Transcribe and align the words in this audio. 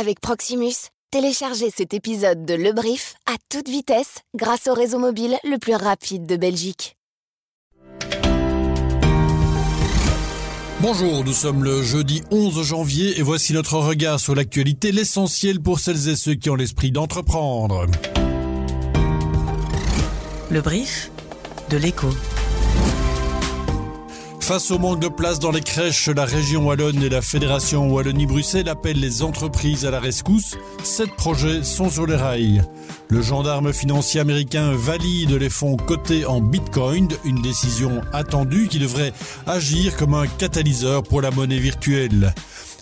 Avec 0.00 0.20
Proximus, 0.20 0.90
téléchargez 1.10 1.70
cet 1.76 1.92
épisode 1.92 2.44
de 2.44 2.54
Le 2.54 2.72
Brief 2.72 3.16
à 3.26 3.34
toute 3.48 3.68
vitesse 3.68 4.18
grâce 4.36 4.68
au 4.68 4.72
réseau 4.72 5.00
mobile 5.00 5.36
le 5.42 5.58
plus 5.58 5.74
rapide 5.74 6.24
de 6.24 6.36
Belgique. 6.36 6.94
Bonjour, 10.80 11.24
nous 11.24 11.32
sommes 11.32 11.64
le 11.64 11.82
jeudi 11.82 12.22
11 12.30 12.62
janvier 12.62 13.18
et 13.18 13.22
voici 13.22 13.52
notre 13.52 13.78
regard 13.78 14.20
sur 14.20 14.36
l'actualité, 14.36 14.92
l'essentiel 14.92 15.60
pour 15.60 15.80
celles 15.80 16.08
et 16.08 16.14
ceux 16.14 16.34
qui 16.34 16.48
ont 16.48 16.54
l'esprit 16.54 16.92
d'entreprendre. 16.92 17.86
Le 20.48 20.60
brief 20.60 21.10
de 21.70 21.76
l'écho. 21.76 22.10
Face 24.48 24.70
au 24.70 24.78
manque 24.78 25.00
de 25.00 25.08
place 25.08 25.40
dans 25.40 25.50
les 25.50 25.60
crèches, 25.60 26.08
la 26.08 26.24
région 26.24 26.66
Wallonne 26.66 27.02
et 27.02 27.10
la 27.10 27.20
Fédération 27.20 27.90
Wallonie-Bruxelles 27.90 28.70
appellent 28.70 28.98
les 28.98 29.22
entreprises 29.22 29.84
à 29.84 29.90
la 29.90 30.00
rescousse. 30.00 30.56
Sept 30.82 31.14
projets 31.16 31.62
sont 31.62 31.90
sur 31.90 32.06
les 32.06 32.16
rails. 32.16 32.62
Le 33.10 33.20
gendarme 33.20 33.74
financier 33.74 34.20
américain 34.20 34.72
valide 34.72 35.32
les 35.32 35.50
fonds 35.50 35.76
cotés 35.76 36.24
en 36.24 36.40
Bitcoin, 36.40 37.08
une 37.26 37.42
décision 37.42 38.00
attendue 38.14 38.68
qui 38.68 38.78
devrait 38.78 39.12
agir 39.46 39.94
comme 39.98 40.14
un 40.14 40.26
catalyseur 40.26 41.02
pour 41.02 41.20
la 41.20 41.30
monnaie 41.30 41.58
virtuelle. 41.58 42.32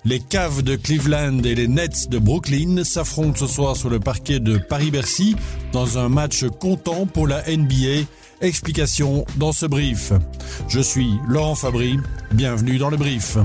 Les 0.04 0.20
caves 0.20 0.62
de 0.62 0.76
Cleveland 0.76 1.42
et 1.42 1.56
les 1.56 1.66
Nets 1.66 2.08
de 2.08 2.20
Brooklyn 2.20 2.84
s'affrontent 2.84 3.40
ce 3.40 3.48
soir 3.48 3.74
sur 3.74 3.90
le 3.90 3.98
parquet 3.98 4.38
de 4.38 4.56
Paris-Bercy 4.56 5.34
dans 5.72 5.98
un 5.98 6.08
match 6.08 6.44
comptant 6.60 7.06
pour 7.06 7.26
la 7.26 7.42
NBA. 7.48 8.06
Explication 8.42 9.24
dans 9.36 9.52
ce 9.52 9.64
brief. 9.64 10.12
Je 10.68 10.80
suis 10.80 11.18
Laurent 11.26 11.54
Fabry, 11.54 11.98
bienvenue 12.32 12.76
dans 12.76 12.90
le 12.90 12.98
brief. 12.98 13.38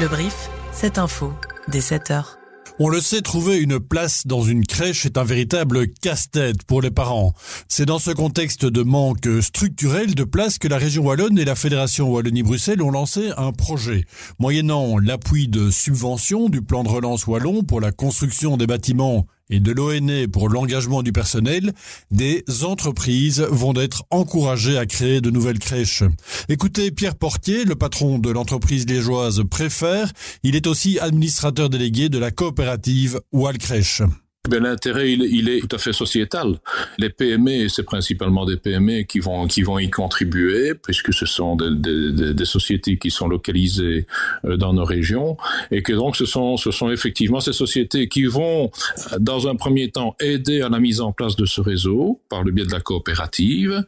Le 0.00 0.08
brief, 0.08 0.50
cette 0.72 0.98
info, 0.98 1.32
dès 1.68 1.80
7 1.80 2.10
heures. 2.10 2.38
On 2.78 2.90
le 2.90 3.00
sait, 3.00 3.22
trouver 3.22 3.56
une 3.56 3.80
place 3.80 4.26
dans 4.26 4.42
une 4.42 4.66
crèche 4.66 5.06
est 5.06 5.16
un 5.16 5.24
véritable 5.24 5.88
casse-tête 5.88 6.62
pour 6.64 6.82
les 6.82 6.90
parents. 6.90 7.32
C'est 7.68 7.86
dans 7.86 7.98
ce 7.98 8.10
contexte 8.10 8.66
de 8.66 8.82
manque 8.82 9.28
structurel 9.40 10.14
de 10.14 10.24
place 10.24 10.58
que 10.58 10.68
la 10.68 10.76
région 10.76 11.04
Wallonne 11.04 11.38
et 11.38 11.46
la 11.46 11.54
Fédération 11.54 12.10
Wallonie-Bruxelles 12.10 12.82
ont 12.82 12.90
lancé 12.90 13.30
un 13.38 13.52
projet. 13.52 14.04
Moyennant 14.38 14.98
l'appui 14.98 15.48
de 15.48 15.70
subventions 15.70 16.50
du 16.50 16.60
plan 16.60 16.82
de 16.82 16.90
relance 16.90 17.26
wallon 17.26 17.62
pour 17.62 17.80
la 17.80 17.92
construction 17.92 18.58
des 18.58 18.66
bâtiments 18.66 19.26
et 19.50 19.60
de 19.60 19.72
l'ONE 19.72 20.26
pour 20.28 20.48
l'engagement 20.48 21.02
du 21.02 21.12
personnel, 21.12 21.72
des 22.10 22.44
entreprises 22.62 23.40
vont 23.50 23.74
être 23.74 24.04
encouragées 24.10 24.78
à 24.78 24.86
créer 24.86 25.20
de 25.20 25.30
nouvelles 25.30 25.58
crèches. 25.58 26.02
Écoutez 26.48 26.90
Pierre 26.90 27.16
Portier, 27.16 27.64
le 27.64 27.76
patron 27.76 28.18
de 28.18 28.30
l'entreprise 28.30 28.86
liégeoise 28.86 29.42
Préfère, 29.48 30.12
il 30.42 30.56
est 30.56 30.66
aussi 30.66 30.98
administrateur 30.98 31.70
délégué 31.70 32.08
de 32.08 32.18
la 32.18 32.30
coopérative 32.30 33.20
Wallcrèche. 33.32 34.02
Ben, 34.02 34.25
L'intérêt, 34.50 35.12
il, 35.12 35.48
est 35.48 35.60
tout 35.60 35.74
à 35.74 35.78
fait 35.78 35.92
sociétal. 35.92 36.58
Les 36.98 37.10
PME, 37.10 37.68
c'est 37.68 37.82
principalement 37.82 38.44
des 38.44 38.56
PME 38.56 39.02
qui 39.02 39.18
vont, 39.18 39.46
qui 39.46 39.62
vont 39.62 39.78
y 39.78 39.90
contribuer, 39.90 40.74
puisque 40.74 41.12
ce 41.12 41.26
sont 41.26 41.56
des, 41.56 42.44
sociétés 42.44 42.96
qui 42.96 43.10
sont 43.10 43.28
localisées 43.28 44.06
euh, 44.44 44.56
dans 44.56 44.72
nos 44.72 44.84
régions, 44.84 45.36
et 45.70 45.82
que 45.82 45.92
donc 45.92 46.16
ce 46.16 46.26
sont, 46.26 46.56
ce 46.56 46.70
sont 46.70 46.90
effectivement 46.90 47.40
ces 47.40 47.52
sociétés 47.52 48.08
qui 48.08 48.24
vont, 48.24 48.70
dans 49.18 49.48
un 49.48 49.56
premier 49.56 49.90
temps, 49.90 50.14
aider 50.20 50.60
à 50.62 50.68
la 50.68 50.78
mise 50.78 51.00
en 51.00 51.12
place 51.12 51.34
de 51.34 51.44
ce 51.44 51.60
réseau 51.60 52.20
par 52.28 52.44
le 52.44 52.52
biais 52.52 52.66
de 52.66 52.72
la 52.72 52.80
coopérative, 52.80 53.84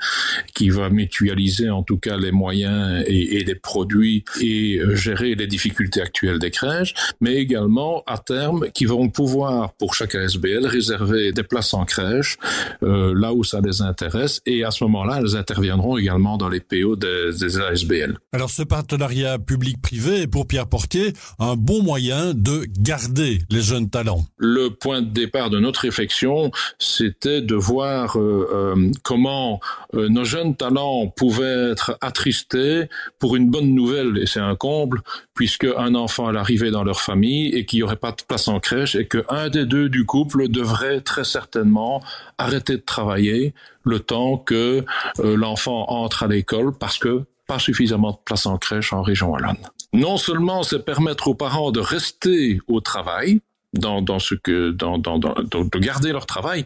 qui 0.54 0.70
va 0.70 0.90
mutualiser 0.90 1.70
en 1.70 1.82
tout 1.82 1.98
cas 1.98 2.16
les 2.16 2.32
moyens 2.32 3.04
et, 3.06 3.38
et 3.38 3.44
les 3.44 3.54
produits 3.54 4.24
et 4.40 4.78
euh, 4.78 4.96
gérer 4.96 5.34
les 5.34 5.46
difficultés 5.46 6.02
actuelles 6.02 6.38
des 6.38 6.50
crèches, 6.50 6.94
mais 7.20 7.36
également 7.36 8.02
à 8.06 8.18
terme 8.18 8.70
qui 8.72 8.84
vont 8.84 9.08
pouvoir 9.08 9.72
pour 9.74 9.94
chaque 9.94 10.14
ASB 10.14 10.47
réserver 10.56 11.32
des 11.32 11.42
places 11.42 11.74
en 11.74 11.84
crèche 11.84 12.36
euh, 12.82 13.14
là 13.16 13.32
où 13.32 13.44
ça 13.44 13.60
les 13.60 13.82
intéresse 13.82 14.40
et 14.46 14.64
à 14.64 14.70
ce 14.70 14.84
moment-là, 14.84 15.20
elles 15.20 15.36
interviendront 15.36 15.96
également 15.98 16.36
dans 16.36 16.48
les 16.48 16.60
PO 16.60 16.96
des, 16.96 17.30
des 17.38 17.60
ASBL. 17.60 18.18
Alors 18.32 18.50
ce 18.50 18.62
partenariat 18.62 19.38
public-privé 19.38 20.22
est 20.22 20.26
pour 20.26 20.46
Pierre 20.46 20.66
Portier 20.66 21.12
un 21.38 21.56
bon 21.56 21.82
moyen 21.82 22.34
de 22.34 22.66
garder 22.78 23.40
les 23.50 23.62
jeunes 23.62 23.90
talents. 23.90 24.24
Le 24.36 24.68
point 24.70 25.02
de 25.02 25.10
départ 25.10 25.50
de 25.50 25.58
notre 25.58 25.80
réflexion, 25.80 26.50
c'était 26.78 27.40
de 27.40 27.54
voir 27.54 28.18
euh, 28.18 28.48
euh, 28.52 28.90
comment 29.02 29.60
nos 29.92 30.24
jeunes 30.24 30.54
talents 30.54 31.08
pouvaient 31.08 31.72
être 31.72 31.96
attristés 32.00 32.88
pour 33.18 33.36
une 33.36 33.50
bonne 33.50 33.74
nouvelle 33.74 34.18
et 34.18 34.26
c'est 34.26 34.40
un 34.40 34.54
comble 34.54 35.02
puisque 35.34 35.66
un 35.76 35.94
enfant 35.94 36.26
à 36.26 36.32
l'arrivée 36.32 36.70
dans 36.70 36.84
leur 36.84 37.00
famille 37.00 37.48
et 37.54 37.64
qu'il 37.64 37.78
n'y 37.78 37.82
aurait 37.82 37.96
pas 37.96 38.12
de 38.12 38.22
place 38.26 38.48
en 38.48 38.60
crèche 38.60 38.96
et 38.96 39.06
que 39.06 39.24
un 39.28 39.48
des 39.48 39.66
deux 39.66 39.88
du 39.88 40.04
couple 40.04 40.37
devrait 40.46 41.00
très 41.00 41.24
certainement 41.24 42.02
arrêter 42.38 42.76
de 42.76 42.82
travailler 42.82 43.54
le 43.84 43.98
temps 43.98 44.36
que 44.36 44.84
euh, 45.18 45.36
l'enfant 45.36 45.86
entre 45.88 46.22
à 46.22 46.26
l'école 46.28 46.76
parce 46.78 46.98
que 46.98 47.24
pas 47.46 47.58
suffisamment 47.58 48.12
de 48.12 48.18
place 48.24 48.46
en 48.46 48.58
crèche 48.58 48.92
en 48.92 49.02
région 49.02 49.30
wallonne. 49.30 49.56
Non 49.92 50.18
seulement 50.18 50.62
c'est 50.62 50.84
permettre 50.84 51.28
aux 51.28 51.34
parents 51.34 51.72
de 51.72 51.80
rester 51.80 52.60
au 52.68 52.80
travail, 52.80 53.40
dans, 53.74 54.18
ce 54.18 54.34
que, 54.34 54.70
dans, 54.70 54.98
dans, 54.98 55.18
de 55.18 55.78
garder 55.78 56.12
leur 56.12 56.26
travail, 56.26 56.64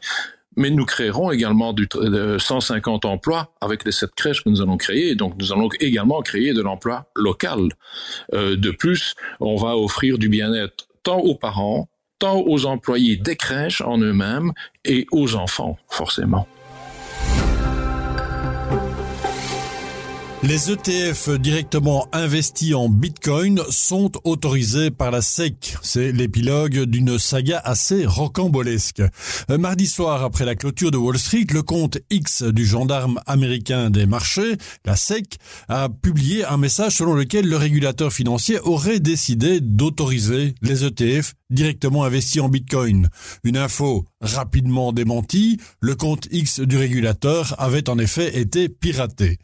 mais 0.56 0.70
nous 0.70 0.84
créerons 0.84 1.30
également 1.30 1.72
du, 1.72 1.88
de 1.94 2.36
150 2.38 3.04
emplois 3.04 3.52
avec 3.60 3.84
les 3.84 3.92
sept 3.92 4.14
crèches 4.14 4.44
que 4.44 4.50
nous 4.50 4.60
allons 4.60 4.76
créer. 4.76 5.14
Donc 5.14 5.34
nous 5.38 5.52
allons 5.52 5.68
également 5.80 6.20
créer 6.20 6.52
de 6.52 6.60
l'emploi 6.60 7.06
local. 7.16 7.68
Euh, 8.34 8.56
de 8.56 8.70
plus, 8.70 9.14
on 9.40 9.56
va 9.56 9.76
offrir 9.76 10.18
du 10.18 10.28
bien-être 10.28 10.88
tant 11.02 11.18
aux 11.18 11.34
parents 11.34 11.88
tant 12.22 12.40
aux 12.46 12.66
employés 12.66 13.16
des 13.16 13.34
crèches 13.34 13.80
en 13.80 13.98
eux-mêmes 13.98 14.52
et 14.84 15.06
aux 15.10 15.34
enfants, 15.34 15.76
forcément. 15.88 16.46
Les 20.44 20.72
ETF 20.72 21.38
directement 21.38 22.08
investis 22.10 22.74
en 22.74 22.88
Bitcoin 22.88 23.60
sont 23.70 24.10
autorisés 24.24 24.90
par 24.90 25.12
la 25.12 25.22
SEC. 25.22 25.76
C'est 25.82 26.10
l'épilogue 26.10 26.80
d'une 26.80 27.16
saga 27.16 27.60
assez 27.60 28.04
rocambolesque. 28.04 29.02
Mardi 29.48 29.86
soir, 29.86 30.24
après 30.24 30.44
la 30.44 30.56
clôture 30.56 30.90
de 30.90 30.96
Wall 30.96 31.16
Street, 31.16 31.46
le 31.52 31.62
compte 31.62 31.98
X 32.10 32.42
du 32.42 32.66
gendarme 32.66 33.20
américain 33.26 33.90
des 33.90 34.04
marchés, 34.04 34.56
la 34.84 34.96
SEC, 34.96 35.36
a 35.68 35.88
publié 35.88 36.44
un 36.44 36.56
message 36.56 36.96
selon 36.96 37.14
lequel 37.14 37.48
le 37.48 37.56
régulateur 37.56 38.12
financier 38.12 38.58
aurait 38.64 38.98
décidé 38.98 39.60
d'autoriser 39.60 40.56
les 40.60 40.84
ETF 40.84 41.34
directement 41.50 42.02
investis 42.02 42.42
en 42.42 42.48
Bitcoin. 42.48 43.08
Une 43.44 43.58
info 43.58 44.06
rapidement 44.20 44.92
démentie, 44.92 45.60
le 45.80 45.94
compte 45.94 46.26
X 46.30 46.60
du 46.60 46.76
régulateur 46.76 47.54
avait 47.58 47.88
en 47.88 47.98
effet 47.98 48.38
été 48.38 48.68
piraté. 48.68 49.38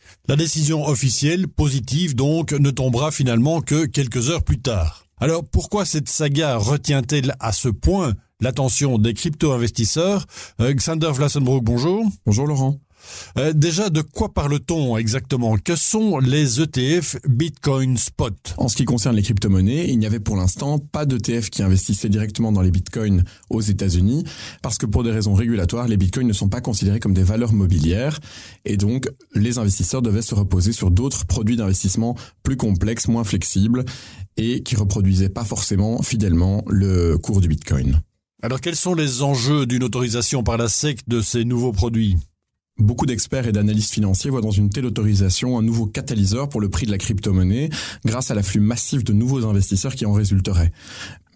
Officielle, 0.88 1.48
positive 1.48 2.14
donc, 2.14 2.52
ne 2.52 2.70
tombera 2.70 3.10
finalement 3.10 3.60
que 3.60 3.86
quelques 3.86 4.30
heures 4.30 4.44
plus 4.44 4.60
tard. 4.60 5.06
Alors 5.20 5.44
pourquoi 5.44 5.84
cette 5.84 6.08
saga 6.08 6.56
retient-elle 6.56 7.34
à 7.40 7.52
ce 7.52 7.68
point 7.68 8.14
l'attention 8.40 8.98
des 8.98 9.14
crypto-investisseurs? 9.14 10.26
Xander 10.60 11.10
Vlassenbroek, 11.12 11.64
bonjour. 11.64 12.04
Bonjour 12.24 12.46
Laurent. 12.46 12.78
Euh, 13.36 13.52
déjà, 13.52 13.90
de 13.90 14.02
quoi 14.02 14.32
parle-t-on 14.32 14.96
exactement? 14.96 15.56
Que 15.58 15.76
sont 15.76 16.18
les 16.18 16.60
ETF 16.60 17.16
Bitcoin 17.28 17.96
Spot? 17.96 18.34
En 18.56 18.68
ce 18.68 18.76
qui 18.76 18.84
concerne 18.84 19.16
les 19.16 19.22
crypto-monnaies, 19.22 19.88
il 19.88 19.98
n'y 19.98 20.06
avait 20.06 20.20
pour 20.20 20.36
l'instant 20.36 20.78
pas 20.78 21.06
d'ETF 21.06 21.50
qui 21.50 21.62
investissait 21.62 22.08
directement 22.08 22.52
dans 22.52 22.62
les 22.62 22.70
bitcoins 22.70 23.24
aux 23.50 23.60
États-Unis, 23.60 24.24
parce 24.62 24.78
que 24.78 24.86
pour 24.86 25.04
des 25.04 25.10
raisons 25.10 25.34
régulatoires, 25.34 25.88
les 25.88 25.96
bitcoins 25.96 26.26
ne 26.26 26.32
sont 26.32 26.48
pas 26.48 26.60
considérés 26.60 27.00
comme 27.00 27.14
des 27.14 27.22
valeurs 27.22 27.52
mobilières, 27.52 28.18
et 28.64 28.76
donc 28.76 29.08
les 29.34 29.58
investisseurs 29.58 30.02
devaient 30.02 30.22
se 30.22 30.34
reposer 30.34 30.72
sur 30.72 30.90
d'autres 30.90 31.26
produits 31.26 31.56
d'investissement 31.56 32.16
plus 32.42 32.56
complexes, 32.56 33.08
moins 33.08 33.24
flexibles, 33.24 33.84
et 34.36 34.62
qui 34.62 34.76
reproduisaient 34.76 35.28
pas 35.28 35.44
forcément 35.44 36.02
fidèlement 36.02 36.62
le 36.68 37.18
cours 37.18 37.40
du 37.40 37.48
bitcoin. 37.48 38.00
Alors 38.42 38.60
quels 38.60 38.76
sont 38.76 38.94
les 38.94 39.22
enjeux 39.22 39.66
d'une 39.66 39.82
autorisation 39.82 40.44
par 40.44 40.58
la 40.58 40.68
SEC 40.68 41.00
de 41.08 41.20
ces 41.20 41.44
nouveaux 41.44 41.72
produits? 41.72 42.16
Beaucoup 42.78 43.06
d'experts 43.06 43.48
et 43.48 43.52
d'analystes 43.52 43.92
financiers 43.92 44.30
voient 44.30 44.40
dans 44.40 44.52
une 44.52 44.70
telle 44.70 44.86
autorisation 44.86 45.58
un 45.58 45.62
nouveau 45.62 45.86
catalyseur 45.86 46.48
pour 46.48 46.60
le 46.60 46.68
prix 46.68 46.86
de 46.86 46.92
la 46.92 46.98
crypto-monnaie 46.98 47.70
grâce 48.04 48.30
à 48.30 48.34
l'afflux 48.34 48.60
massif 48.60 49.02
de 49.02 49.12
nouveaux 49.12 49.44
investisseurs 49.44 49.96
qui 49.96 50.06
en 50.06 50.12
résulteraient. 50.12 50.72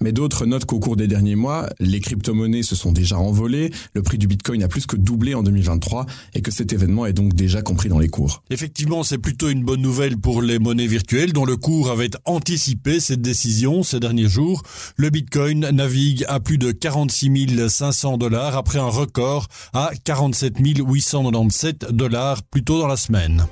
Mais 0.03 0.13
d'autres 0.13 0.47
notent 0.47 0.65
qu'au 0.65 0.81
cours 0.81 0.97
des 0.97 1.07
derniers 1.07 1.37
mois, 1.37 1.69
les 1.79 2.01
crypto-monnaies 2.01 2.63
se 2.63 2.75
sont 2.75 2.91
déjà 2.93 3.19
envolées, 3.19 3.71
le 3.95 4.03
prix 4.03 4.19
du 4.19 4.27
bitcoin 4.27 4.63
a 4.63 4.69
plus 4.69 4.87
que 4.87 4.97
doublé 4.97 5.35
en 5.35 5.43
2023 5.43 6.07
et 6.35 6.43
que 6.43 6.51
cet 6.51 6.73
événement 6.73 7.07
est 7.07 7.13
donc 7.13 7.35
déjà 7.35 7.63
compris 7.63 7.89
dans 7.89 7.99
les 7.99 8.09
cours. 8.09 8.43
Effectivement, 8.51 9.05
c'est 9.05 9.19
plutôt 9.19 9.49
une 9.49 9.63
bonne 9.63 9.81
nouvelle 9.81 10.17
pour 10.17 10.43
les 10.43 10.59
monnaies 10.59 10.89
virtuelles 10.89 11.33
dont 11.33 11.45
le 11.45 11.57
cours 11.57 11.91
avait 11.91 12.11
anticipé 12.25 12.99
cette 12.99 13.23
décision 13.23 13.83
ces 13.83 14.01
derniers 14.01 14.29
jours. 14.29 14.63
Le 14.97 15.11
bitcoin 15.11 15.71
navigue 15.71 16.25
à 16.29 16.41
plus 16.41 16.59
de 16.59 16.73
46 16.73 17.69
500 17.69 18.19
dollars 18.19 18.57
après 18.57 18.79
un 18.79 18.89
record 18.89 19.47
à 19.73 19.93
47 20.05 20.59
897 20.59 21.93
dollars 21.93 22.43
plus 22.43 22.65
tôt 22.65 22.81
dans 22.81 22.89
la 22.89 22.97
semaine. 22.97 23.47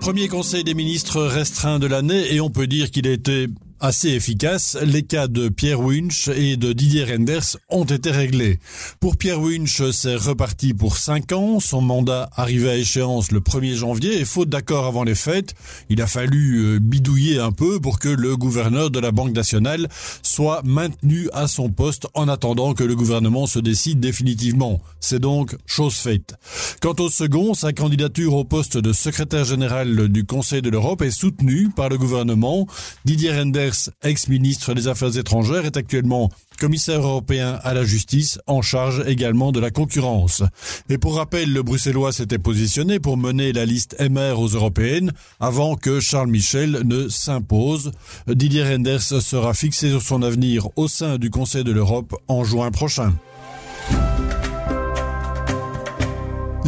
Premier 0.00 0.28
conseil 0.28 0.64
des 0.64 0.74
ministres 0.74 1.22
restreint 1.22 1.78
de 1.78 1.86
l'année 1.86 2.34
et 2.34 2.40
on 2.40 2.48
peut 2.48 2.66
dire 2.66 2.90
qu'il 2.90 3.06
a 3.06 3.12
été 3.12 3.48
assez 3.80 4.10
efficace, 4.10 4.76
les 4.82 5.02
cas 5.02 5.26
de 5.26 5.48
Pierre 5.48 5.80
Winch 5.80 6.28
et 6.28 6.56
de 6.56 6.72
Didier 6.72 7.04
Renders 7.04 7.56
ont 7.68 7.84
été 7.84 8.10
réglés. 8.10 8.58
Pour 9.00 9.16
Pierre 9.16 9.40
Winch, 9.40 9.82
c'est 9.92 10.16
reparti 10.16 10.74
pour 10.74 10.96
5 10.96 11.32
ans. 11.32 11.60
Son 11.60 11.80
mandat 11.80 12.30
arrivait 12.34 12.70
à 12.70 12.76
échéance 12.76 13.32
le 13.32 13.40
1er 13.40 13.74
janvier 13.74 14.20
et 14.20 14.24
faute 14.24 14.48
d'accord 14.48 14.86
avant 14.86 15.04
les 15.04 15.14
fêtes, 15.14 15.54
il 15.88 16.02
a 16.02 16.06
fallu 16.06 16.58
euh, 16.58 16.78
bidouiller 16.80 17.38
un 17.38 17.52
peu 17.52 17.80
pour 17.80 17.98
que 17.98 18.08
le 18.08 18.36
gouverneur 18.36 18.90
de 18.90 18.98
la 18.98 19.12
Banque 19.12 19.34
nationale 19.34 19.88
soit 20.22 20.62
maintenu 20.64 21.28
à 21.32 21.48
son 21.48 21.70
poste 21.70 22.06
en 22.14 22.28
attendant 22.28 22.74
que 22.74 22.84
le 22.84 22.94
gouvernement 22.94 23.46
se 23.46 23.58
décide 23.58 24.00
définitivement. 24.00 24.80
C'est 25.00 25.18
donc 25.18 25.56
chose 25.66 25.94
faite. 25.94 26.34
Quant 26.80 26.94
au 26.98 27.08
second, 27.08 27.54
sa 27.54 27.72
candidature 27.72 28.34
au 28.34 28.44
poste 28.44 28.76
de 28.76 28.92
secrétaire 28.92 29.44
général 29.44 30.08
du 30.08 30.24
Conseil 30.24 30.62
de 30.62 30.70
l'Europe 30.70 31.02
est 31.02 31.10
soutenue 31.10 31.70
par 31.74 31.88
le 31.88 31.98
gouvernement. 31.98 32.66
Didier 33.04 33.32
Renders 33.32 33.69
ex-ministre 34.02 34.74
des 34.74 34.88
Affaires 34.88 35.16
étrangères, 35.16 35.64
est 35.64 35.76
actuellement 35.76 36.30
commissaire 36.60 37.00
européen 37.00 37.58
à 37.64 37.72
la 37.74 37.84
justice, 37.84 38.38
en 38.46 38.60
charge 38.62 39.02
également 39.06 39.50
de 39.50 39.60
la 39.60 39.70
concurrence. 39.70 40.42
Et 40.90 40.98
pour 40.98 41.16
rappel, 41.16 41.52
le 41.52 41.62
Bruxellois 41.62 42.12
s'était 42.12 42.38
positionné 42.38 43.00
pour 43.00 43.16
mener 43.16 43.52
la 43.52 43.64
liste 43.64 43.96
MR 43.98 44.38
aux 44.38 44.48
européennes 44.48 45.12
avant 45.40 45.76
que 45.76 46.00
Charles 46.00 46.28
Michel 46.28 46.82
ne 46.84 47.08
s'impose. 47.08 47.92
Didier 48.28 48.62
Renders 48.62 49.02
sera 49.02 49.54
fixé 49.54 49.88
sur 49.88 50.02
son 50.02 50.22
avenir 50.22 50.68
au 50.76 50.86
sein 50.86 51.16
du 51.16 51.30
Conseil 51.30 51.64
de 51.64 51.72
l'Europe 51.72 52.14
en 52.28 52.44
juin 52.44 52.70
prochain. 52.70 53.14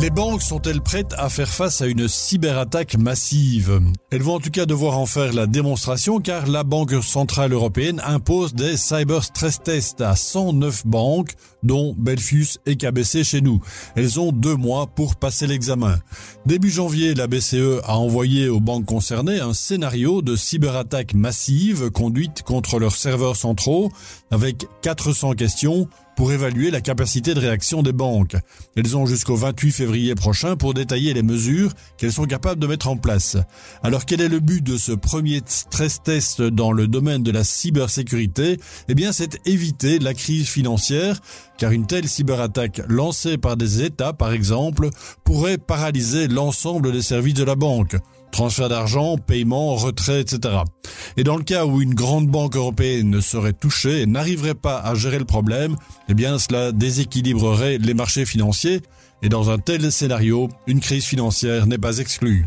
Les 0.02 0.10
banques 0.10 0.42
sont-elles 0.42 0.80
prêtes 0.80 1.14
à 1.16 1.28
faire 1.28 1.48
face 1.48 1.80
à 1.80 1.86
une 1.86 2.08
cyberattaque 2.08 2.96
massive? 2.98 3.80
Elles 4.10 4.20
vont 4.20 4.34
en 4.34 4.40
tout 4.40 4.50
cas 4.50 4.66
devoir 4.66 4.98
en 4.98 5.06
faire 5.06 5.32
la 5.32 5.46
démonstration 5.46 6.18
car 6.18 6.48
la 6.48 6.64
Banque 6.64 7.00
Centrale 7.04 7.52
Européenne 7.52 8.02
impose 8.04 8.52
des 8.52 8.76
cyber 8.76 9.22
stress 9.22 9.62
tests 9.62 10.00
à 10.00 10.16
109 10.16 10.88
banques, 10.88 11.34
dont 11.62 11.94
Belfius 11.98 12.58
et 12.66 12.76
KBC 12.76 13.24
chez 13.24 13.40
nous. 13.40 13.60
Elles 13.96 14.20
ont 14.20 14.32
deux 14.32 14.56
mois 14.56 14.86
pour 14.86 15.16
passer 15.16 15.46
l'examen. 15.46 15.98
Début 16.46 16.70
janvier, 16.70 17.14
la 17.14 17.26
BCE 17.26 17.80
a 17.84 17.96
envoyé 17.96 18.48
aux 18.48 18.60
banques 18.60 18.86
concernées 18.86 19.40
un 19.40 19.54
scénario 19.54 20.22
de 20.22 20.36
cyberattaque 20.36 21.14
massive 21.14 21.90
conduite 21.90 22.42
contre 22.42 22.78
leurs 22.78 22.96
serveurs 22.96 23.36
centraux 23.36 23.90
avec 24.30 24.66
400 24.82 25.32
questions 25.32 25.88
pour 26.16 26.32
évaluer 26.32 26.70
la 26.70 26.80
capacité 26.80 27.34
de 27.34 27.40
réaction 27.40 27.82
des 27.82 27.92
banques. 27.92 28.36
Elles 28.76 28.96
ont 28.96 29.06
jusqu'au 29.06 29.36
28 29.36 29.72
février 29.72 30.14
prochain 30.14 30.56
pour 30.56 30.74
détailler 30.74 31.14
les 31.14 31.22
mesures 31.22 31.72
qu'elles 31.96 32.12
sont 32.12 32.26
capables 32.26 32.60
de 32.60 32.66
mettre 32.66 32.88
en 32.88 32.96
place. 32.96 33.36
Alors 33.82 34.04
quel 34.04 34.20
est 34.20 34.28
le 34.28 34.40
but 34.40 34.62
de 34.62 34.76
ce 34.76 34.92
premier 34.92 35.40
stress 35.46 36.02
test 36.02 36.42
dans 36.42 36.72
le 36.72 36.86
domaine 36.86 37.22
de 37.22 37.32
la 37.32 37.44
cybersécurité? 37.44 38.58
Eh 38.88 38.94
bien 38.94 39.12
c'est 39.12 39.40
éviter 39.46 39.98
la 39.98 40.14
crise 40.14 40.48
financière 40.48 41.20
car 41.62 41.70
une 41.70 41.86
telle 41.86 42.08
cyberattaque 42.08 42.80
lancée 42.88 43.38
par 43.38 43.56
des 43.56 43.84
États 43.84 44.12
par 44.12 44.32
exemple 44.32 44.88
pourrait 45.22 45.58
paralyser 45.58 46.26
l'ensemble 46.26 46.90
des 46.90 47.02
services 47.02 47.34
de 47.34 47.44
la 47.44 47.54
banque 47.54 47.94
transfert 48.32 48.68
d'argent, 48.68 49.16
paiement, 49.16 49.76
retrait, 49.76 50.22
etc. 50.22 50.56
Et 51.16 51.22
dans 51.22 51.36
le 51.36 51.44
cas 51.44 51.64
où 51.64 51.80
une 51.80 51.94
grande 51.94 52.26
banque 52.26 52.56
européenne 52.56 53.20
serait 53.20 53.52
touchée 53.52 54.00
et 54.00 54.06
n'arriverait 54.06 54.56
pas 54.56 54.80
à 54.80 54.96
gérer 54.96 55.20
le 55.20 55.24
problème, 55.24 55.76
eh 56.08 56.14
cela 56.38 56.72
déséquilibrerait 56.72 57.78
les 57.78 57.94
marchés 57.94 58.24
financiers 58.24 58.80
et 59.22 59.28
dans 59.28 59.50
un 59.50 59.58
tel 59.58 59.92
scénario, 59.92 60.48
une 60.66 60.80
crise 60.80 61.04
financière 61.04 61.68
n'est 61.68 61.78
pas 61.78 61.98
exclue. 61.98 62.44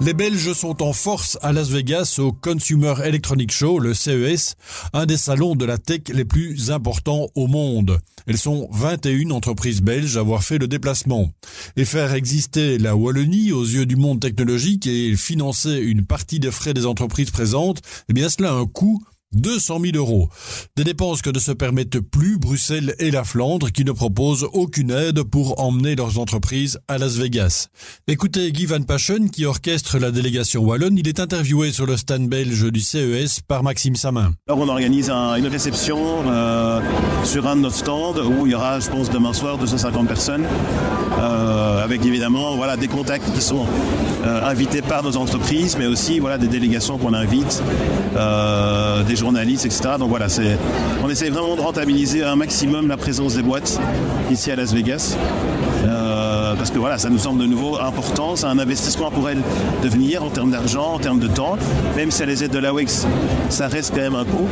Les 0.00 0.12
Belges 0.12 0.52
sont 0.52 0.82
en 0.82 0.92
force 0.92 1.38
à 1.40 1.52
Las 1.52 1.70
Vegas 1.70 2.16
au 2.18 2.30
Consumer 2.30 2.94
Electronic 3.02 3.50
Show, 3.50 3.78
le 3.78 3.94
CES, 3.94 4.54
un 4.92 5.06
des 5.06 5.16
salons 5.16 5.56
de 5.56 5.64
la 5.64 5.78
tech 5.78 6.02
les 6.12 6.26
plus 6.26 6.70
importants 6.70 7.28
au 7.34 7.46
monde. 7.46 7.98
Elles 8.26 8.36
sont 8.36 8.68
21 8.72 9.30
entreprises 9.30 9.80
belges 9.80 10.18
à 10.18 10.20
avoir 10.20 10.44
fait 10.44 10.58
le 10.58 10.68
déplacement. 10.68 11.30
Et 11.76 11.86
faire 11.86 12.12
exister 12.12 12.76
la 12.76 12.94
Wallonie 12.94 13.52
aux 13.52 13.64
yeux 13.64 13.86
du 13.86 13.96
monde 13.96 14.20
technologique 14.20 14.86
et 14.86 15.16
financer 15.16 15.76
une 15.76 16.04
partie 16.04 16.40
des 16.40 16.50
frais 16.50 16.74
des 16.74 16.84
entreprises 16.84 17.30
présentes, 17.30 17.80
eh 18.10 18.12
bien 18.12 18.28
cela 18.28 18.50
a 18.50 18.54
un 18.54 18.66
coût 18.66 19.02
200 19.34 19.80
000 19.80 19.96
euros. 19.96 20.28
Des 20.76 20.84
dépenses 20.84 21.22
que 21.22 21.30
ne 21.30 21.38
se 21.38 21.52
permettent 21.52 22.00
plus 22.00 22.38
Bruxelles 22.38 22.94
et 22.98 23.10
la 23.10 23.24
Flandre 23.24 23.70
qui 23.70 23.84
ne 23.84 23.92
proposent 23.92 24.48
aucune 24.52 24.90
aide 24.90 25.22
pour 25.22 25.60
emmener 25.60 25.94
leurs 25.94 26.18
entreprises 26.18 26.78
à 26.88 26.98
Las 26.98 27.16
Vegas. 27.16 27.68
Écoutez 28.06 28.52
Guy 28.52 28.66
Van 28.66 28.82
Paschen 28.82 29.30
qui 29.30 29.44
orchestre 29.44 29.98
la 29.98 30.10
délégation 30.10 30.62
wallonne. 30.62 30.98
Il 30.98 31.08
est 31.08 31.20
interviewé 31.20 31.72
sur 31.72 31.86
le 31.86 31.96
stand 31.96 32.28
belge 32.28 32.70
du 32.70 32.80
CES 32.80 33.40
par 33.46 33.62
Maxime 33.62 33.96
Samin. 33.96 34.32
On 34.48 34.68
organise 34.68 35.10
une 35.10 35.46
réception 35.46 35.98
euh, 36.26 36.80
sur 37.24 37.46
un 37.46 37.56
de 37.56 37.62
nos 37.62 37.70
stands 37.70 38.16
où 38.18 38.46
il 38.46 38.52
y 38.52 38.54
aura, 38.54 38.80
je 38.80 38.88
pense, 38.88 39.10
demain 39.10 39.32
soir 39.32 39.58
250 39.58 40.08
personnes 40.08 40.46
euh, 41.18 41.84
avec 41.84 42.04
évidemment 42.04 42.56
voilà, 42.56 42.76
des 42.76 42.88
contacts 42.88 43.32
qui 43.32 43.40
sont 43.40 43.66
euh, 44.26 44.48
invités 44.50 44.82
par 44.82 45.02
nos 45.02 45.16
entreprises 45.16 45.76
mais 45.78 45.86
aussi 45.86 46.18
voilà, 46.18 46.38
des 46.38 46.48
délégations 46.48 46.98
qu'on 46.98 47.14
invite, 47.14 47.62
des 49.06 49.16
journalistes, 49.16 49.66
etc. 49.66 49.96
Donc 49.98 50.08
voilà, 50.08 50.26
on 51.04 51.08
essaie 51.08 51.28
vraiment 51.28 51.56
de 51.56 51.60
rentabiliser 51.60 52.24
un 52.24 52.36
maximum 52.36 52.88
la 52.88 52.96
présence 52.96 53.34
des 53.34 53.42
boîtes 53.42 53.78
ici 54.30 54.50
à 54.50 54.56
Las 54.56 54.72
Vegas. 54.72 55.16
Euh, 55.86 56.54
parce 56.56 56.70
que 56.70 56.78
voilà, 56.78 56.98
ça 56.98 57.10
nous 57.10 57.18
semble 57.18 57.40
de 57.40 57.46
nouveau 57.46 57.78
important, 57.78 58.36
c'est 58.36 58.46
un 58.46 58.58
investissement 58.58 59.10
pour 59.10 59.28
elles 59.28 59.42
de 59.82 59.88
venir 59.88 60.22
en 60.22 60.30
termes 60.30 60.50
d'argent, 60.50 60.94
en 60.94 60.98
termes 60.98 61.18
de 61.18 61.28
temps, 61.28 61.56
même 61.96 62.10
si 62.10 62.22
elles 62.22 62.28
les 62.28 62.44
aide 62.44 62.50
de 62.50 62.58
la 62.58 62.72
WEX, 62.72 63.06
ça 63.50 63.68
reste 63.68 63.94
quand 63.94 64.00
même 64.00 64.14
un 64.14 64.24
coût. 64.24 64.48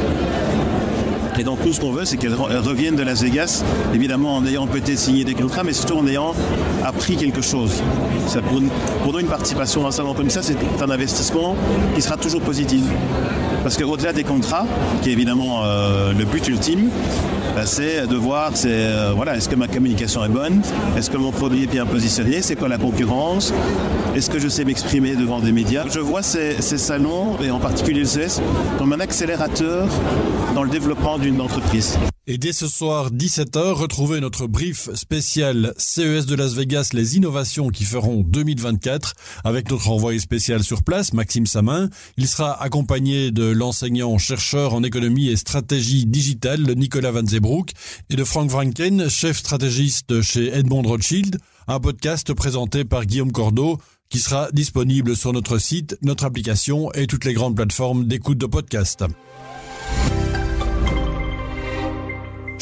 Et 1.39 1.43
donc 1.43 1.63
tout 1.63 1.73
ce 1.73 1.81
qu'on 1.81 1.91
veut, 1.91 2.05
c'est 2.05 2.17
qu'elles 2.17 2.35
reviennent 2.35 2.95
de 2.95 3.03
Las 3.03 3.23
Vegas, 3.23 3.65
évidemment 3.93 4.37
en 4.37 4.47
ayant 4.47 4.67
peut-être 4.67 4.99
signé 4.99 5.25
des 5.25 5.35
contrats, 5.35 5.65
mais 5.65 5.73
surtout 5.73 5.95
en 5.95 6.07
ayant 6.07 6.33
appris 6.85 7.17
quelque 7.17 7.43
chose. 7.43 7.83
Ça, 8.29 8.41
pour, 8.41 8.61
nous, 8.61 9.19
une 9.19 9.27
participation 9.27 9.83
dans 9.83 9.89
un 9.89 9.93
salon 9.93 10.15
comme 10.15 10.31
ça, 10.31 10.43
c'est 10.43 10.57
un 10.81 10.91
investissement 10.91 11.57
qui 11.95 12.03
sera 12.03 12.17
toujours 12.17 12.41
positif. 12.41 12.83
Parce 13.65 13.77
qu'au-delà 13.77 14.13
des 14.13 14.25
contrats, 14.25 14.67
qui 15.03 15.09
est 15.09 15.13
évidemment 15.13 15.63
euh, 15.65 16.13
le 16.13 16.25
but 16.25 16.47
ultime, 16.49 16.91
bah, 17.55 17.67
c'est 17.67 18.07
de 18.07 18.17
voir, 18.17 18.51
c'est 18.55 18.69
euh, 18.71 19.13
voilà, 19.15 19.37
est-ce 19.37 19.49
que 19.49 19.55
ma 19.55 19.69
communication 19.69 20.25
est 20.25 20.29
bonne, 20.29 20.61
est-ce 20.97 21.09
que 21.09 21.17
mon 21.17 21.31
produit 21.31 21.63
est 21.63 21.71
bien 21.71 21.87
positionné, 21.87 22.43
c'est 22.43 22.57
quoi 22.57 22.69
la 22.69 22.79
concurrence, 22.79 23.55
est-ce 24.15 24.29
que 24.29 24.39
je 24.39 24.49
sais 24.49 24.65
m'exprimer 24.65 25.15
devant 25.15 25.41
des 25.41 25.53
médias? 25.53 25.85
Je 25.89 26.01
vois 26.01 26.23
ces, 26.23 26.61
salons, 26.61 27.37
et 27.43 27.51
en 27.51 27.59
particulier 27.59 28.01
le 28.01 28.07
CES, 28.07 28.43
comme 28.77 28.93
un 28.93 29.01
accélérateur 29.01 29.89
dans 30.55 30.63
le 30.63 30.69
développement 30.69 31.15
d'une 31.25 31.41
entreprise. 31.41 31.99
Et 32.27 32.37
dès 32.37 32.53
ce 32.53 32.69
soir, 32.69 33.11
17h, 33.11 33.73
retrouvez 33.73 34.21
notre 34.21 34.47
brief 34.47 34.93
spécial 34.95 35.73
CES 35.79 36.27
de 36.27 36.35
Las 36.35 36.53
Vegas, 36.53 36.91
les 36.93 37.17
innovations 37.17 37.69
qui 37.69 37.85
feront 37.85 38.21
2024, 38.21 39.15
avec 39.43 39.71
notre 39.71 39.89
envoyé 39.89 40.19
spécial 40.19 40.63
sur 40.63 40.83
place, 40.83 41.15
Maxime 41.15 41.47
Samin. 41.47 41.89
Il 42.19 42.29
sera 42.29 42.63
accompagné 42.63 43.31
de 43.31 43.45
l'enseignant-chercheur 43.45 44.75
en 44.75 44.83
économie 44.83 45.29
et 45.31 45.37
stratégie 45.37 46.05
digitale, 46.05 46.61
Nicolas 46.77 47.11
Van 47.11 47.27
Zebroek, 47.27 47.71
et 48.11 48.17
de 48.17 48.25
Frank 48.25 48.51
Franken, 48.51 49.09
chef 49.09 49.39
stratégiste 49.39 50.21
chez 50.21 50.49
Edmond 50.49 50.83
Rothschild, 50.83 51.39
un 51.69 51.81
podcast 51.81 52.35
présenté 52.35 52.85
par 52.85 53.07
Guillaume 53.07 53.33
Cordeau, 53.33 53.79
qui 54.11 54.19
sera 54.19 54.51
disponible 54.53 55.17
sur 55.17 55.33
notre 55.33 55.57
site, 55.57 55.97
notre 56.03 56.25
application 56.25 56.93
et 56.93 57.07
toutes 57.07 57.25
les 57.25 57.33
grandes 57.33 57.57
plateformes 57.57 58.05
d'écoute 58.05 58.37
de 58.37 58.47
podcast. 58.47 59.05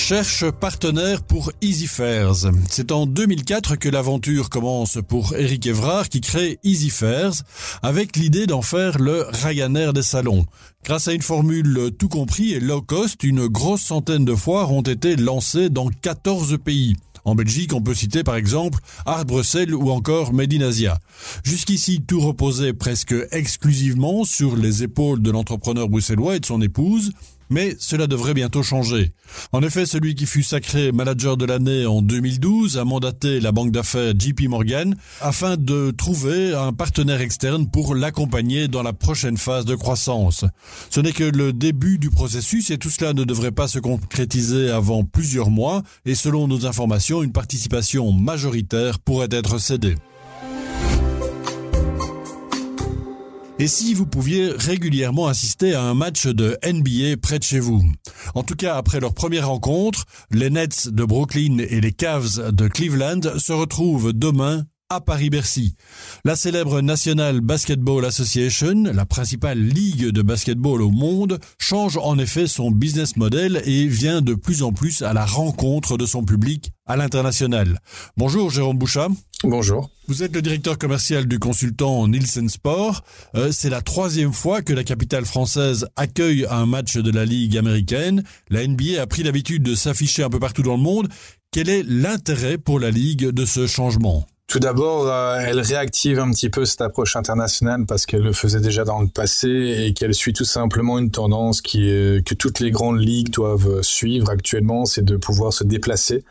Cherche 0.02 0.50
partenaire 0.50 1.22
pour 1.22 1.52
EasyFairs. 1.62 2.50
C'est 2.68 2.90
en 2.90 3.06
2004 3.06 3.76
que 3.76 3.88
l'aventure 3.88 4.50
commence 4.50 4.98
pour 5.06 5.36
Eric 5.36 5.64
Evrard 5.68 6.08
qui 6.08 6.20
crée 6.20 6.58
EasyFairs 6.64 7.44
avec 7.82 8.16
l'idée 8.16 8.48
d'en 8.48 8.62
faire 8.62 8.98
le 8.98 9.24
Ryanair 9.30 9.92
des 9.92 10.02
salons. 10.02 10.44
Grâce 10.84 11.06
à 11.06 11.12
une 11.12 11.22
formule 11.22 11.92
tout 11.96 12.08
compris 12.08 12.52
et 12.52 12.58
low 12.58 12.82
cost, 12.82 13.22
une 13.22 13.46
grosse 13.46 13.82
centaine 13.82 14.24
de 14.24 14.34
foires 14.34 14.72
ont 14.72 14.82
été 14.82 15.14
lancées 15.14 15.70
dans 15.70 15.88
14 15.88 16.58
pays. 16.64 16.96
En 17.24 17.36
Belgique, 17.36 17.72
on 17.72 17.80
peut 17.80 17.94
citer 17.94 18.24
par 18.24 18.34
exemple 18.34 18.80
Art 19.06 19.24
Bruxelles 19.24 19.72
ou 19.72 19.90
encore 19.90 20.32
Made 20.32 20.52
in 20.52 20.62
Asia. 20.62 20.98
Jusqu'ici, 21.44 22.02
tout 22.04 22.20
reposait 22.20 22.72
presque 22.72 23.14
exclusivement 23.30 24.24
sur 24.24 24.56
les 24.56 24.82
épaules 24.82 25.22
de 25.22 25.30
l'entrepreneur 25.30 25.88
bruxellois 25.88 26.34
et 26.34 26.40
de 26.40 26.46
son 26.46 26.60
épouse. 26.60 27.12
Mais 27.52 27.76
cela 27.78 28.06
devrait 28.06 28.32
bientôt 28.32 28.62
changer. 28.62 29.12
En 29.52 29.62
effet, 29.62 29.84
celui 29.84 30.14
qui 30.14 30.24
fut 30.24 30.42
sacré 30.42 30.90
manager 30.90 31.36
de 31.36 31.44
l'année 31.44 31.84
en 31.84 32.00
2012 32.00 32.78
a 32.78 32.84
mandaté 32.86 33.40
la 33.40 33.52
banque 33.52 33.72
d'affaires 33.72 34.14
JP 34.18 34.48
Morgan 34.48 34.96
afin 35.20 35.58
de 35.58 35.90
trouver 35.90 36.54
un 36.54 36.72
partenaire 36.72 37.20
externe 37.20 37.68
pour 37.70 37.94
l'accompagner 37.94 38.68
dans 38.68 38.82
la 38.82 38.94
prochaine 38.94 39.36
phase 39.36 39.66
de 39.66 39.74
croissance. 39.74 40.46
Ce 40.88 41.00
n'est 41.00 41.12
que 41.12 41.24
le 41.24 41.52
début 41.52 41.98
du 41.98 42.08
processus 42.08 42.70
et 42.70 42.78
tout 42.78 42.88
cela 42.88 43.12
ne 43.12 43.24
devrait 43.24 43.52
pas 43.52 43.68
se 43.68 43.78
concrétiser 43.78 44.70
avant 44.70 45.04
plusieurs 45.04 45.50
mois 45.50 45.82
et 46.06 46.14
selon 46.14 46.48
nos 46.48 46.64
informations, 46.64 47.22
une 47.22 47.32
participation 47.32 48.12
majoritaire 48.12 48.98
pourrait 48.98 49.28
être 49.30 49.58
cédée. 49.58 49.96
Et 53.58 53.68
si 53.68 53.94
vous 53.94 54.06
pouviez 54.06 54.50
régulièrement 54.50 55.26
assister 55.28 55.74
à 55.74 55.82
un 55.82 55.94
match 55.94 56.26
de 56.26 56.58
NBA 56.64 57.18
près 57.20 57.38
de 57.38 57.44
chez 57.44 57.60
vous? 57.60 57.84
En 58.34 58.42
tout 58.42 58.56
cas, 58.56 58.76
après 58.76 58.98
leur 58.98 59.14
première 59.14 59.48
rencontre, 59.48 60.04
les 60.30 60.50
Nets 60.50 60.88
de 60.88 61.04
Brooklyn 61.04 61.58
et 61.58 61.80
les 61.80 61.92
Cavs 61.92 62.50
de 62.50 62.66
Cleveland 62.66 63.20
se 63.38 63.52
retrouvent 63.52 64.12
demain 64.12 64.64
à 64.94 65.00
Paris-Bercy. 65.00 65.74
La 66.24 66.36
célèbre 66.36 66.80
National 66.80 67.40
Basketball 67.40 68.04
Association, 68.04 68.84
la 68.92 69.06
principale 69.06 69.58
ligue 69.58 70.08
de 70.08 70.22
basketball 70.22 70.82
au 70.82 70.90
monde, 70.90 71.38
change 71.58 71.96
en 71.96 72.18
effet 72.18 72.46
son 72.46 72.70
business 72.70 73.16
model 73.16 73.62
et 73.64 73.86
vient 73.86 74.20
de 74.20 74.34
plus 74.34 74.62
en 74.62 74.72
plus 74.72 75.02
à 75.02 75.12
la 75.12 75.24
rencontre 75.24 75.96
de 75.96 76.04
son 76.04 76.24
public 76.24 76.72
à 76.86 76.96
l'international. 76.96 77.78
Bonjour 78.16 78.50
Jérôme 78.50 78.76
Bouchat. 78.76 79.08
Bonjour. 79.44 79.90
Vous 80.08 80.22
êtes 80.22 80.34
le 80.34 80.42
directeur 80.42 80.76
commercial 80.76 81.26
du 81.26 81.38
consultant 81.38 82.06
Nielsen 82.06 82.48
Sport. 82.48 83.02
Euh, 83.34 83.50
c'est 83.50 83.70
la 83.70 83.80
troisième 83.80 84.32
fois 84.32 84.62
que 84.62 84.72
la 84.72 84.84
capitale 84.84 85.24
française 85.24 85.86
accueille 85.96 86.46
un 86.50 86.66
match 86.66 86.96
de 86.96 87.10
la 87.10 87.24
Ligue 87.24 87.56
américaine. 87.56 88.24
La 88.50 88.66
NBA 88.66 89.00
a 89.00 89.06
pris 89.06 89.22
l'habitude 89.22 89.62
de 89.62 89.74
s'afficher 89.74 90.22
un 90.22 90.30
peu 90.30 90.38
partout 90.38 90.62
dans 90.62 90.76
le 90.76 90.82
monde. 90.82 91.08
Quel 91.50 91.68
est 91.68 91.82
l'intérêt 91.82 92.58
pour 92.58 92.78
la 92.78 92.90
Ligue 92.90 93.28
de 93.28 93.44
ce 93.44 93.66
changement? 93.66 94.26
Tout 94.48 94.58
d'abord, 94.58 95.08
euh, 95.08 95.38
elle 95.40 95.60
réactive 95.60 96.18
un 96.18 96.30
petit 96.30 96.50
peu 96.50 96.66
cette 96.66 96.82
approche 96.82 97.16
internationale 97.16 97.86
parce 97.86 98.04
qu'elle 98.04 98.20
le 98.20 98.34
faisait 98.34 98.60
déjà 98.60 98.84
dans 98.84 99.00
le 99.00 99.06
passé 99.06 99.48
et 99.48 99.94
qu'elle 99.94 100.12
suit 100.14 100.34
tout 100.34 100.44
simplement 100.44 100.98
une 100.98 101.10
tendance 101.10 101.62
qui 101.62 101.78
que 102.24 102.34
toutes 102.34 102.60
les 102.60 102.70
grandes 102.70 103.00
ligues 103.00 103.30
doivent 103.30 103.80
suivre 103.80 104.28
actuellement, 104.28 104.84
c'est 104.84 105.04
de 105.04 105.16
pouvoir 105.16 105.54
se 105.54 105.64
déplacer, 105.64 106.24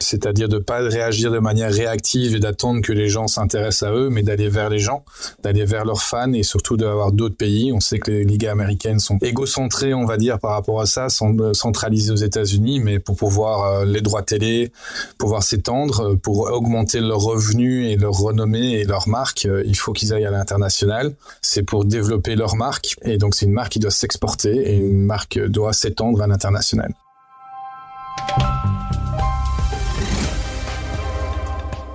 c'est-à-dire 0.00 0.50
de 0.50 0.58
pas 0.58 0.80
réagir 0.80 1.30
de 1.30 1.38
manière 1.38 1.72
réactive 1.72 2.34
et 2.34 2.40
d'attendre 2.40 2.82
que 2.82 2.92
les 2.92 3.08
gens 3.08 3.26
s'intéressent 3.26 3.88
à 3.88 3.94
eux, 3.94 4.10
mais 4.10 4.22
d'aller 4.22 4.50
vers 4.50 4.68
les 4.68 4.78
gens, 4.78 5.04
d'aller 5.42 5.64
vers 5.64 5.86
leurs 5.86 6.02
fans 6.02 6.32
et 6.34 6.42
surtout 6.42 6.76
d'avoir 6.76 7.10
d'autres 7.12 7.36
pays. 7.36 7.72
On 7.72 7.80
sait 7.80 7.98
que 7.98 8.10
les 8.10 8.24
ligues 8.24 8.48
américaines 8.48 8.98
sont 8.98 9.16
égocentrées, 9.22 9.94
on 9.94 10.04
va 10.04 10.18
dire, 10.18 10.38
par 10.38 10.50
rapport 10.50 10.80
à 10.80 10.86
ça, 10.86 11.08
sont 11.08 11.38
euh, 11.38 11.54
centralisées 11.54 12.12
aux 12.12 12.16
États-Unis, 12.16 12.80
mais 12.80 12.98
pour 12.98 13.16
pouvoir 13.16 13.64
euh, 13.64 13.84
les 13.86 14.02
droits 14.02 14.22
télé, 14.22 14.72
pouvoir 15.16 15.42
s'étendre, 15.42 16.16
pour 16.16 16.50
augmenter 16.52 17.00
leurs 17.00 17.20
revenus 17.20 17.51
et 17.60 17.96
leur 17.96 18.12
renommée 18.12 18.80
et 18.80 18.84
leur 18.84 19.08
marque, 19.08 19.46
euh, 19.46 19.62
il 19.66 19.76
faut 19.76 19.92
qu'ils 19.92 20.12
aillent 20.12 20.26
à 20.26 20.30
l'international. 20.30 21.14
C'est 21.40 21.62
pour 21.62 21.84
développer 21.84 22.36
leur 22.36 22.56
marque. 22.56 22.96
Et 23.02 23.18
donc, 23.18 23.34
c'est 23.34 23.46
une 23.46 23.52
marque 23.52 23.72
qui 23.72 23.78
doit 23.78 23.90
s'exporter 23.90 24.50
et 24.50 24.76
une 24.76 25.04
marque 25.04 25.38
doit 25.38 25.72
s'étendre 25.72 26.22
à 26.22 26.26
l'international. 26.26 26.94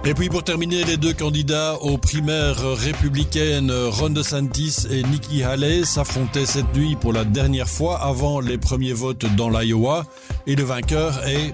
Et 0.08 0.14
puis 0.14 0.30
pour 0.30 0.42
terminer, 0.42 0.86
les 0.86 0.96
deux 0.96 1.12
candidats 1.12 1.76
aux 1.82 1.98
primaires 1.98 2.62
républicaines, 2.78 3.70
Ron 3.72 4.12
DeSantis 4.12 4.88
et 4.90 5.04
Nikki 5.04 5.44
Haley, 5.44 5.84
s'affrontaient 5.84 6.46
cette 6.46 6.74
nuit 6.74 6.96
pour 6.96 7.12
la 7.12 7.26
dernière 7.26 7.68
fois 7.68 8.00
avant 8.02 8.40
les 8.40 8.58
premiers 8.58 8.94
votes 8.94 9.26
dans 9.36 9.50
l'Iowa. 9.50 10.06
Et 10.46 10.56
le 10.56 10.64
vainqueur 10.64 11.28
est 11.28 11.54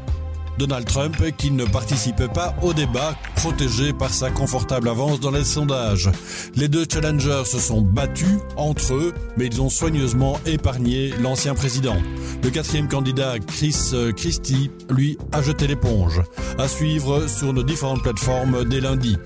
Donald 0.58 0.86
Trump 0.86 1.16
qui 1.38 1.52
ne 1.52 1.66
participait 1.66 2.28
pas 2.28 2.56
au 2.62 2.74
débat, 2.74 3.16
protégé 3.36 3.94
par 3.94 4.14
sa 4.14 4.32
confortable 4.32 4.90
avance 4.90 5.20
dans 5.20 5.32
les 5.32 5.44
sondages. 5.44 6.10
Les 6.56 6.68
deux 6.68 6.86
challengers 6.92 7.46
se 7.46 7.60
sont 7.60 7.82
battus 7.82 8.40
entre 8.56 8.94
eux, 8.94 9.14
mais 9.38 9.48
ils 9.48 9.62
ont 9.62 9.70
soigneusement 9.70 10.40
épargné 10.46 11.14
l'ancien 11.22 11.56
président. 11.56 11.98
Le 12.44 12.50
quatrième 12.50 12.88
candidat, 12.88 13.40
Chris 13.40 13.94
Christie, 14.16 14.70
lui, 14.90 15.18
a 15.32 15.42
jeté 15.42 15.68
l'éponge. 15.68 16.22
À 16.58 16.68
suivre 16.68 17.28
sur 17.28 17.54
nos 17.54 17.64
différentes 17.64 18.04
plateformes 18.04 18.66
dès 18.66 18.80
lundi. 18.80 19.18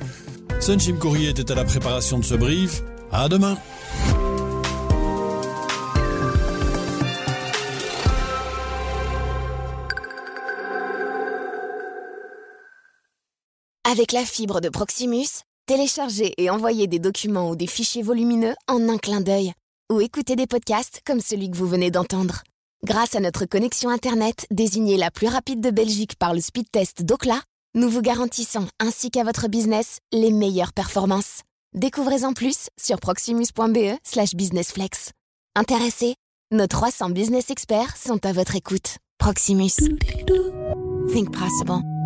Sunshim 0.60 0.98
Courrier 0.98 1.30
était 1.30 1.52
à 1.52 1.56
la 1.56 1.66
préparation 1.66 2.20
de 2.20 2.26
ce 2.26 2.36
brief. 2.36 2.84
À 3.12 3.30
demain! 3.30 3.58
Avec 13.89 14.12
la 14.12 14.25
fibre 14.25 14.60
de 14.60 14.67
Proximus, 14.67 15.44
téléchargez 15.65 16.34
et 16.38 16.50
envoyez 16.50 16.88
des 16.88 17.00
documents 17.00 17.50
ou 17.50 17.56
des 17.56 17.67
fichiers 17.67 18.03
volumineux 18.03 18.53
en 18.67 18.89
un 18.89 18.98
clin 18.98 19.22
d'œil. 19.22 19.53
Ou 19.89 20.01
écoutez 20.01 20.36
des 20.36 20.46
podcasts 20.46 21.00
comme 21.06 21.22
celui 21.22 21.50
que 21.50 21.56
vous 21.56 21.67
venez 21.67 21.89
d'entendre. 21.89 22.44
Grâce 22.84 23.15
à 23.15 23.22
notre 23.22 23.46
connexion 23.46 23.89
Internet 23.89 24.46
désignée 24.51 24.98
la 24.98 25.10
plus 25.10 25.27
rapide 25.27 25.62
de 25.62 25.72
Belgique 25.72 26.17
par 26.20 26.34
le 26.34 26.41
speed 26.41 26.70
test 26.70 27.03
Docla, 27.03 27.41
nous 27.75 27.88
vous 27.88 28.01
garantissons 28.01 28.67
ainsi 28.82 29.10
qu'à 29.10 29.24
votre 29.24 29.48
business 29.48 30.00
les 30.12 30.32
meilleures 30.32 30.74
performances. 30.74 31.44
Découvrez-en 31.74 32.34
plus 32.34 32.67
sur 32.77 33.00
proximus.be 33.00 33.96
slash 34.03 34.36
businessflex. 34.36 35.12
Intéressés? 35.56 36.15
Nos 36.51 36.67
300 36.67 37.12
business 37.12 37.51
experts 37.51 37.96
sont 37.96 38.25
à 38.25 38.34
votre 38.34 38.58
écoute. 38.58 38.98
Proximus. 39.17 39.77
Think 41.10 41.32
possible. 41.32 41.97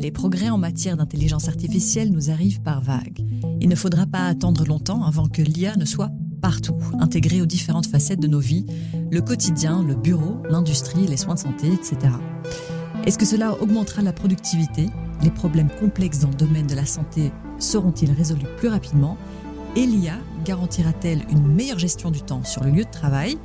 Les 0.00 0.10
progrès 0.10 0.50
en 0.50 0.58
matière 0.58 0.96
d'intelligence 0.96 1.48
artificielle 1.48 2.12
nous 2.12 2.30
arrivent 2.30 2.60
par 2.60 2.80
vagues. 2.80 3.24
Il 3.60 3.68
ne 3.68 3.74
faudra 3.74 4.06
pas 4.06 4.26
attendre 4.26 4.64
longtemps 4.64 5.02
avant 5.04 5.26
que 5.26 5.42
l'IA 5.42 5.76
ne 5.76 5.84
soit 5.84 6.10
partout, 6.40 6.76
intégrée 7.00 7.40
aux 7.40 7.46
différentes 7.46 7.86
facettes 7.86 8.20
de 8.20 8.28
nos 8.28 8.38
vies, 8.38 8.66
le 9.10 9.20
quotidien, 9.20 9.82
le 9.82 9.94
bureau, 9.94 10.42
l'industrie, 10.48 11.06
les 11.06 11.16
soins 11.16 11.34
de 11.34 11.40
santé, 11.40 11.68
etc. 11.72 12.12
Est-ce 13.04 13.18
que 13.18 13.24
cela 13.24 13.60
augmentera 13.60 14.02
la 14.02 14.12
productivité? 14.12 14.88
Les 15.22 15.30
problèmes 15.30 15.70
complexes 15.80 16.20
dans 16.20 16.28
le 16.28 16.34
domaine 16.34 16.66
de 16.66 16.74
la 16.74 16.86
santé 16.86 17.32
seront-ils 17.58 18.12
résolus 18.12 18.46
plus 18.58 18.68
rapidement? 18.68 19.16
Et 19.76 19.86
l'IA 19.86 20.18
garantira-t-elle 20.44 21.22
une 21.30 21.46
meilleure 21.46 21.78
gestion 21.78 22.10
du 22.10 22.20
temps 22.20 22.44
sur 22.44 22.62
le 22.64 22.70
lieu 22.70 22.84
de 22.84 22.90
travail? 22.90 23.38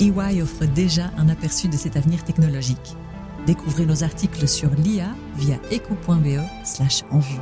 EY 0.00 0.40
offre 0.40 0.64
déjà 0.66 1.10
un 1.18 1.28
aperçu 1.28 1.68
de 1.68 1.76
cet 1.76 1.96
avenir 1.96 2.24
technologique. 2.24 2.96
Découvrez 3.46 3.86
nos 3.86 4.04
articles 4.04 4.46
sur 4.46 4.70
l'IA 4.70 5.08
via 5.36 5.56
eco.be 5.70 6.40
slash 6.64 7.04
en 7.10 7.18
vue. 7.18 7.40